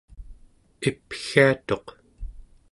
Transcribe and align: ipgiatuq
ipgiatuq 0.89 1.87